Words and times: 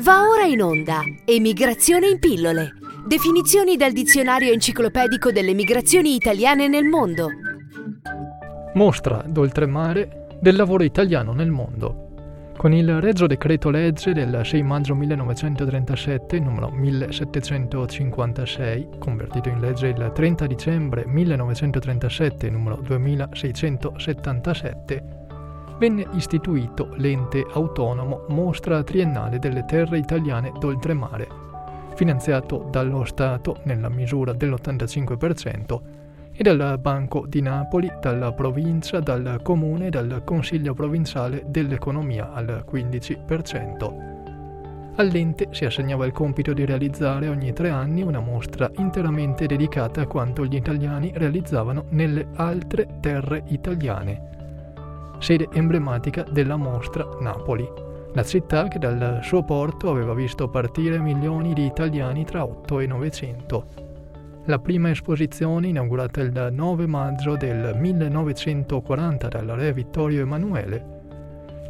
Va 0.00 0.26
ora 0.26 0.44
in 0.44 0.62
onda 0.62 1.02
Emigrazione 1.26 2.08
in 2.08 2.18
pillole. 2.18 2.72
Definizioni 3.06 3.76
dal 3.76 3.92
dizionario 3.92 4.50
enciclopedico 4.50 5.30
delle 5.30 5.52
migrazioni 5.52 6.14
italiane 6.14 6.68
nel 6.68 6.86
mondo. 6.86 7.28
Mostra 8.72 9.22
d'oltremare 9.26 10.38
del 10.40 10.56
lavoro 10.56 10.84
italiano 10.84 11.34
nel 11.34 11.50
mondo. 11.50 12.06
Con 12.56 12.72
il 12.72 12.98
Regio 13.00 13.26
Decreto 13.26 13.68
Legge 13.68 14.14
del 14.14 14.40
6 14.42 14.62
maggio 14.62 14.94
1937, 14.94 16.40
numero 16.40 16.70
1756, 16.70 18.88
convertito 18.98 19.50
in 19.50 19.60
legge 19.60 19.88
il 19.88 20.10
30 20.14 20.46
dicembre 20.46 21.04
1937, 21.06 22.48
numero 22.48 22.80
2677, 22.80 25.17
venne 25.78 26.06
istituito 26.12 26.90
l'ente 26.96 27.46
autonomo 27.52 28.24
Mostra 28.28 28.82
Triennale 28.82 29.38
delle 29.38 29.64
Terre 29.64 29.98
Italiane 29.98 30.52
d'Oltremare, 30.58 31.28
finanziato 31.94 32.66
dallo 32.70 33.04
Stato 33.04 33.58
nella 33.62 33.88
misura 33.88 34.32
dell'85% 34.32 35.80
e 36.32 36.42
dal 36.42 36.78
Banco 36.80 37.26
di 37.26 37.40
Napoli, 37.40 37.90
dalla 38.00 38.32
provincia, 38.32 39.00
dal 39.00 39.40
comune 39.42 39.86
e 39.86 39.90
dal 39.90 40.22
Consiglio 40.24 40.74
provinciale 40.74 41.44
dell'economia 41.46 42.32
al 42.32 42.64
15%. 42.70 44.06
All'ente 44.96 45.48
si 45.52 45.64
assegnava 45.64 46.06
il 46.06 46.12
compito 46.12 46.52
di 46.52 46.64
realizzare 46.64 47.28
ogni 47.28 47.52
tre 47.52 47.70
anni 47.70 48.02
una 48.02 48.18
mostra 48.18 48.68
interamente 48.78 49.46
dedicata 49.46 50.00
a 50.00 50.06
quanto 50.06 50.44
gli 50.44 50.56
italiani 50.56 51.12
realizzavano 51.14 51.84
nelle 51.90 52.26
altre 52.34 52.98
terre 53.00 53.44
italiane 53.46 54.37
sede 55.18 55.48
emblematica 55.52 56.22
della 56.22 56.56
mostra 56.56 57.06
Napoli, 57.20 57.68
la 58.14 58.22
città 58.22 58.68
che 58.68 58.78
dal 58.78 59.20
suo 59.22 59.44
porto 59.44 59.90
aveva 59.90 60.14
visto 60.14 60.48
partire 60.48 60.98
milioni 60.98 61.52
di 61.52 61.66
italiani 61.66 62.24
tra 62.24 62.44
8 62.44 62.80
e 62.80 62.86
900. 62.86 63.66
La 64.46 64.58
prima 64.58 64.90
esposizione, 64.90 65.68
inaugurata 65.68 66.20
il 66.20 66.48
9 66.52 66.86
maggio 66.86 67.36
del 67.36 67.76
1940 67.76 69.28
dal 69.28 69.46
re 69.46 69.72
Vittorio 69.72 70.22
Emanuele, 70.22 70.96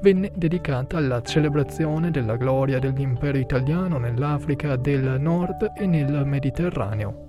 venne 0.00 0.30
dedicata 0.34 0.96
alla 0.96 1.20
celebrazione 1.22 2.10
della 2.10 2.36
gloria 2.36 2.78
dell'impero 2.78 3.36
italiano 3.36 3.98
nell'Africa 3.98 4.76
del 4.76 5.20
Nord 5.20 5.72
e 5.76 5.86
nel 5.86 6.24
Mediterraneo 6.24 7.26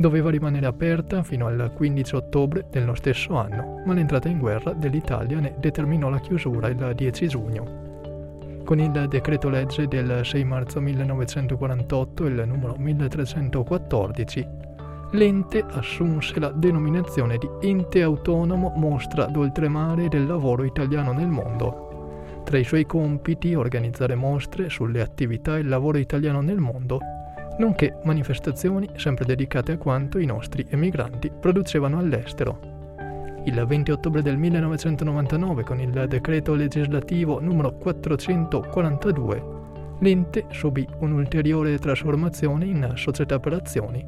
doveva 0.00 0.30
rimanere 0.30 0.64
aperta 0.64 1.22
fino 1.22 1.46
al 1.46 1.72
15 1.74 2.16
ottobre 2.16 2.64
dello 2.70 2.94
stesso 2.94 3.34
anno, 3.36 3.82
ma 3.84 3.92
l'entrata 3.92 4.28
in 4.28 4.38
guerra 4.38 4.72
dell'Italia 4.72 5.38
ne 5.40 5.54
determinò 5.58 6.08
la 6.08 6.20
chiusura 6.20 6.68
il 6.68 6.92
10 6.94 7.28
giugno. 7.28 8.62
Con 8.64 8.78
il 8.78 9.06
decreto 9.10 9.50
legge 9.50 9.88
del 9.88 10.20
6 10.24 10.44
marzo 10.44 10.80
1948, 10.80 12.24
il 12.24 12.44
numero 12.46 12.76
1314, 12.78 14.48
l'ente 15.12 15.66
assunse 15.68 16.40
la 16.40 16.50
denominazione 16.50 17.36
di 17.36 17.48
Ente 17.60 18.00
Autonomo 18.00 18.72
Mostra 18.76 19.26
d'Oltremare 19.26 20.08
del 20.08 20.26
Lavoro 20.26 20.64
Italiano 20.64 21.12
nel 21.12 21.28
Mondo. 21.28 22.40
Tra 22.44 22.56
i 22.56 22.64
suoi 22.64 22.86
compiti 22.86 23.54
organizzare 23.54 24.14
mostre 24.14 24.70
sulle 24.70 25.02
attività 25.02 25.58
e 25.58 25.60
il 25.60 25.68
lavoro 25.68 25.98
italiano 25.98 26.40
nel 26.40 26.58
mondo 26.58 27.00
nonché 27.60 27.94
manifestazioni 28.04 28.88
sempre 28.96 29.26
dedicate 29.26 29.72
a 29.72 29.76
quanto 29.76 30.18
i 30.18 30.24
nostri 30.24 30.66
emigranti 30.70 31.30
producevano 31.30 31.98
all'estero. 31.98 32.78
Il 33.44 33.64
20 33.66 33.90
ottobre 33.90 34.22
del 34.22 34.36
1999, 34.36 35.62
con 35.62 35.78
il 35.78 36.06
decreto 36.08 36.54
legislativo 36.54 37.38
numero 37.40 37.72
442, 37.72 39.44
l'ente 40.00 40.46
subì 40.50 40.86
un'ulteriore 41.00 41.78
trasformazione 41.78 42.64
in 42.64 42.92
società 42.96 43.38
per 43.38 43.52
azioni, 43.52 44.04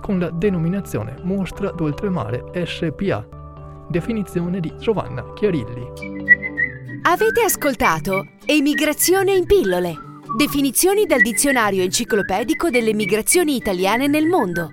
con 0.00 0.18
la 0.18 0.30
denominazione 0.30 1.16
Mostra 1.22 1.70
d'Oltremare 1.70 2.44
SPA, 2.64 3.26
definizione 3.88 4.60
di 4.60 4.72
Giovanna 4.78 5.24
Chiarilli. 5.34 6.20
Avete 7.02 7.42
ascoltato 7.44 8.26
Emigrazione 8.46 9.34
in 9.34 9.44
pillole 9.44 10.10
Definizioni 10.34 11.04
dal 11.04 11.20
dizionario 11.20 11.82
enciclopedico 11.82 12.70
delle 12.70 12.94
migrazioni 12.94 13.54
italiane 13.54 14.06
nel 14.06 14.26
mondo. 14.26 14.72